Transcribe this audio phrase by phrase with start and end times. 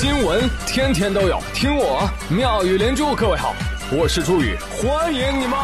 [0.00, 3.14] 新闻天天都有，听我妙语连珠。
[3.14, 3.54] 各位好，
[3.92, 5.58] 我是朱宇，欢迎你们！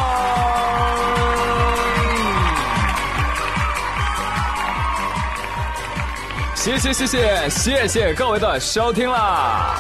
[6.55, 9.75] 谢谢谢谢谢谢各位的收听啦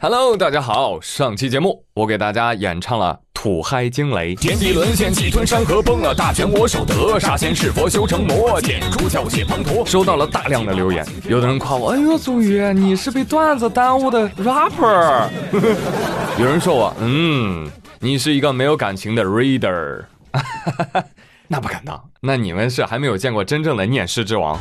[0.00, 3.20] ！Hello，大家好，上期节目我给大家演唱了。
[3.42, 7.18] 土嗨惊雷，天地沦陷，气吞山河，崩了大权我手得。
[7.18, 9.82] 杀仙是佛修成魔，剑出鞘血滂沱。
[9.86, 15.22] 收到了大量的留言，有的人夸我，哎呦，祖宇，你是被段子耽误的 rapper。
[16.38, 17.66] 有人说我，嗯，
[17.98, 20.02] 你是一个没有感情的 reader。
[21.48, 24.60] 那不敢当，那你们是还没有见过真正的念诗之王。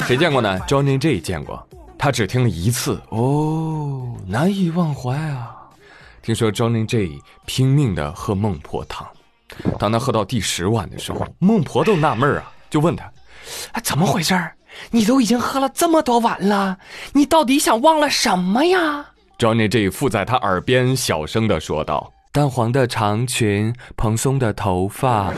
[0.00, 1.64] 谁见过呢？Johnny J 见过，
[1.96, 5.49] 他只听了一次，哦，难以忘怀啊。
[6.30, 9.04] 听说 Johnny J 拼命的喝孟婆汤，
[9.80, 13.02] 当他喝到第十碗的时候，孟婆都纳闷啊，就问他
[13.74, 14.40] ：“哎怎么回事
[14.92, 16.78] 你都已经喝了这么多碗了，
[17.12, 19.04] 你到底想忘了什么呀
[19.40, 25.32] ？”Johnny J 附在他耳边小声的说道：“淡黄的长裙，蓬松的头发。”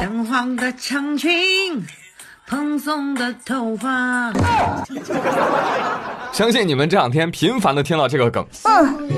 [0.00, 1.30] 淡黄的长裙。
[2.46, 4.32] 蓬松的头发，
[6.32, 8.46] 相信你们这两天频繁的听到这个梗。
[8.64, 9.10] 嗯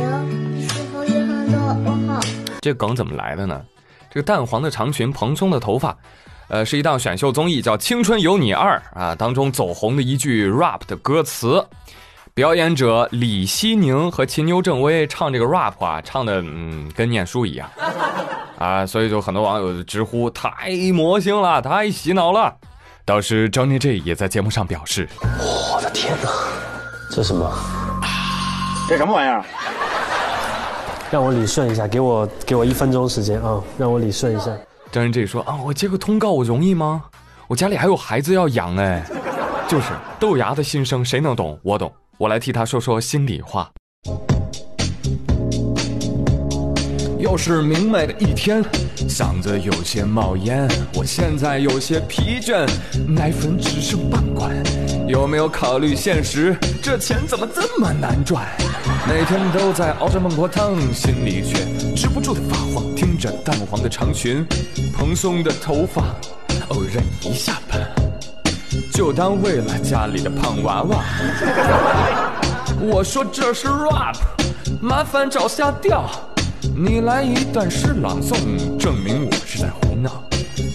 [2.61, 3.61] 这梗怎么来的呢？
[4.11, 5.97] 这个淡黄的长裙，蓬松的头发，
[6.49, 11.65] 呃，是一档选秀综艺叫《青春有你二》啊当中走红的一句 rap 的歌词。
[12.35, 17.69] 表演者李希宁和秦牛正威唱这个 rap 啊，唱的嗯跟念书一样
[18.59, 22.55] 啊，所以就很多网友直呼太魔性了，太洗脑了。
[23.07, 26.29] 导师 Johnny J 也在节目上表示：“我的天哪，
[27.09, 27.49] 这什么？
[28.89, 29.45] 这什么玩意儿？
[31.09, 34.51] 让我理顺一下，给我给我一分钟时间啊，让我理顺一下。
[34.91, 37.05] ”Johnny J 说：“啊，我接个通告我容易吗？
[37.47, 39.05] 我家里还有孩子要养哎，
[39.69, 41.57] 就是豆芽的心声谁能懂？
[41.63, 43.71] 我懂，我来替他说说心里话。”
[47.19, 48.63] 又是明媚的一天，
[49.09, 52.69] 嗓子有些冒烟，我现在有些疲倦，
[53.09, 54.55] 奶粉只剩半罐，
[55.07, 56.55] 有没有考虑现实？
[56.83, 58.47] 这钱怎么这么难赚？
[59.09, 64.47] 每天都在熬着孟婆汤，心里却止不住的发慌，听着淡黄的长裙，
[64.95, 66.03] 蓬松的头发，
[66.69, 67.79] 哦，忍一下吧，
[68.93, 71.03] 就当为了家里的胖娃娃。
[72.79, 74.17] 我说这是 rap，
[74.83, 76.09] 麻烦找下调。
[76.63, 80.23] 你来一段诗朗诵，证明我是在胡闹。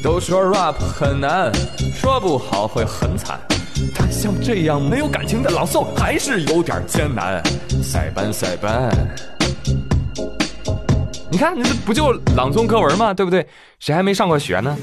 [0.04, 1.52] 都说 rap 很难，
[1.94, 3.40] 说不好会很惨。
[3.96, 7.42] 但像这样没有感情的朗诵，还是有点艰难。
[7.84, 8.90] 塞班塞班，
[11.32, 13.14] 你看，这不就朗诵课文吗？
[13.14, 13.48] 对不对？
[13.80, 14.78] 谁还没上过学呢？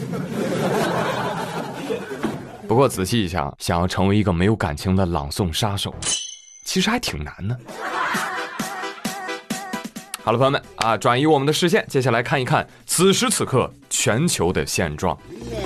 [2.66, 5.94] 不过仔细一想，想要成为一个没有感情的朗诵杀手，
[6.64, 7.56] 其实还挺难的。
[10.28, 15.16] 好了，朋友们啊，转移我们的视线，接下来看一看此时此刻全球的现状。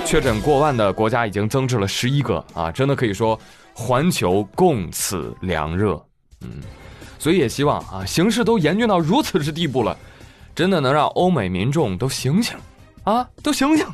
[0.05, 3.37] 确诊过万的国家已经增至了十一个啊，真的可以说
[3.73, 6.01] 环球共此凉热。
[6.43, 6.61] 嗯，
[7.19, 9.97] 所以也希望啊，形势都严峻到如此之地步了，
[10.55, 12.55] 真的能让欧美民众都醒醒
[13.03, 13.85] 啊，都醒醒，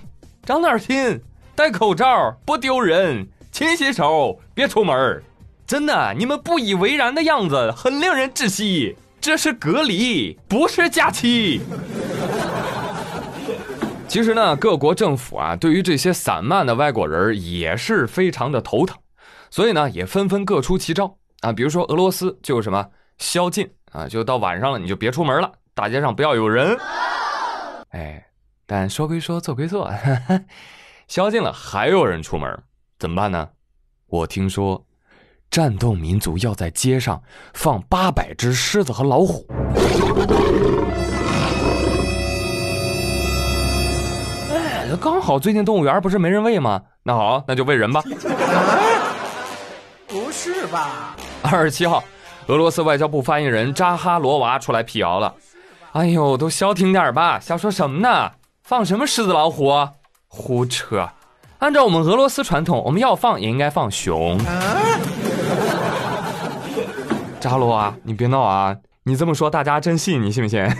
[0.45, 1.19] 长点心，
[1.55, 5.23] 戴口罩不丢人，勤洗手，别出门
[5.65, 8.95] 真的，你们不以为然的样子很令人窒息。
[9.21, 11.61] 这是隔离，不是假期。
[14.07, 18.97] 其实呢，各国政府啊，对于这些散漫的外国人也是非常的头疼，
[19.51, 21.51] 所以呢，也纷纷各出奇招啊。
[21.51, 26.75] 比如说俄罗斯就什么宵禁啊，就到晚上了你就别出门了，大街上不要有人。
[27.89, 28.25] 哎，
[28.65, 29.91] 但说归说，做归做，
[31.07, 32.63] 宵禁了还有人出门，
[32.97, 33.49] 怎么办呢？
[34.07, 34.85] 我听说。
[35.51, 37.21] 战斗民族要在街上
[37.53, 39.47] 放八百只狮子和老虎。
[44.51, 46.81] 哎，刚好最近动物园不是没人喂吗？
[47.01, 48.03] 那好，那就喂人吧。
[50.07, 51.15] 不是吧？
[51.41, 52.03] 二十七号，
[52.47, 55.33] 俄罗斯外交部发言人扎哈罗娃出来辟谣了。
[55.93, 58.31] 哎呦，都消停点吧，瞎说什么呢？
[58.61, 59.87] 放什么狮子老虎？
[60.27, 61.09] 胡扯！
[61.57, 64.37] 按照我们俄罗斯传统，我们要放也应该放熊。
[67.39, 68.75] 扎罗啊，你别闹啊！
[69.03, 70.61] 你这么说，大家真信，你信不信？
[70.61, 70.75] 快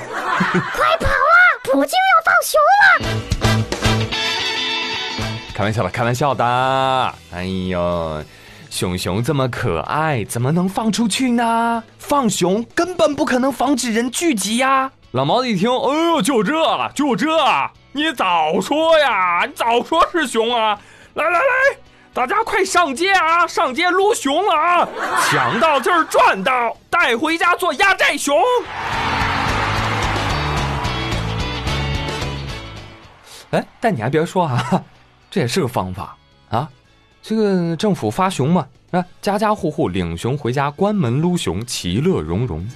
[1.00, 1.34] 跑啊！
[1.64, 3.08] 普京要放熊了！
[5.56, 7.14] 开玩笑的，开玩笑的。
[7.34, 8.22] 哎呦，
[8.70, 11.82] 熊熊这么可爱，怎么能放出去呢？
[11.98, 14.92] 放熊根本不可能防止人聚集呀！
[15.12, 16.54] 老毛子一听，哎呦，就这，
[16.94, 17.28] 就这，
[17.94, 20.78] 你早说呀，你早说是熊啊！
[21.14, 21.40] 来来来，
[22.12, 24.90] 大家快上街啊，上街撸熊了啊！
[25.30, 28.36] 抢到就是赚到，带回家做压寨熊。
[33.52, 34.84] 哎，但你还别说啊，
[35.30, 36.18] 这也是个方法
[36.50, 36.68] 啊！
[37.22, 42.68] 这个政府发熊嘛，啊，家家户户领熊回家，关门撸熊，其乐融融。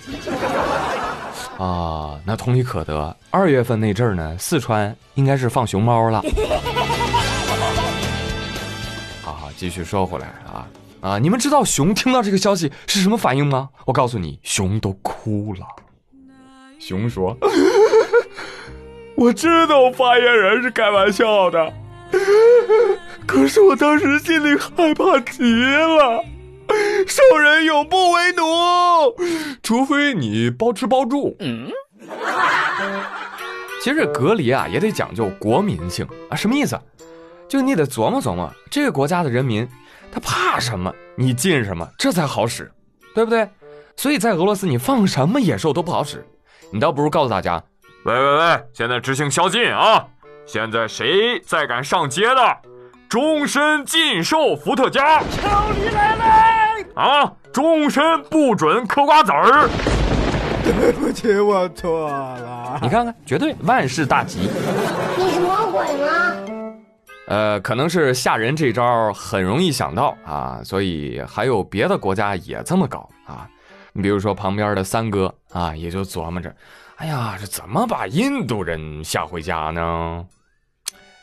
[1.57, 3.15] 啊，那同理可得。
[3.31, 6.21] 二月份那阵儿呢，四川应该是放熊猫了。
[9.63, 10.67] 继续说回来啊
[10.99, 11.17] 啊！
[11.17, 13.69] 你们知道熊听到这个消息是什么反应吗？
[13.85, 15.65] 我告诉你，熊都哭了。
[16.79, 17.37] 熊说。
[19.15, 21.71] 我知道发言人是开玩笑的，
[23.25, 26.21] 可是我当时心里害怕极了。
[27.07, 28.43] 兽人永不为奴，
[29.63, 31.37] 除非你包吃包住。
[31.39, 31.69] 嗯，
[33.81, 36.77] 其实隔离啊也得讲究国民性啊，什么意思？
[37.53, 39.69] 就你得琢磨琢磨，这个国家的人民
[40.11, 42.71] 他怕什么，你禁什么，这才好使，
[43.13, 43.47] 对不对？
[43.95, 46.25] 所以在俄罗斯，你放什么野兽都不好使，
[46.71, 47.61] 你倒不如告诉大家。
[48.05, 48.63] 喂喂喂！
[48.73, 50.03] 现在执行宵禁啊！
[50.47, 52.57] 现在谁再敢上街的，
[53.07, 55.19] 终身禁售伏特加！
[55.19, 56.83] 超你奶奶！
[56.95, 57.31] 啊！
[57.53, 59.69] 终身不准嗑瓜子儿！
[60.65, 62.79] 对不起，我错了。
[62.81, 64.49] 你看看，绝对万事大吉。
[65.15, 66.32] 你是魔鬼吗？
[67.27, 73.49] 呃，可能是吓人这招很容易想到啊，所以还有别的国家也这么搞啊。
[73.93, 76.53] 你比如说旁边的三哥啊，也就琢磨着。
[76.97, 80.25] 哎呀，这怎么把印度人吓回家呢？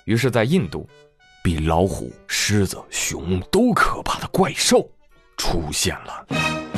[0.04, 0.88] 于是，在印度，
[1.44, 4.88] 比老虎、狮子、熊都可怕的怪兽
[5.36, 6.69] 出现了。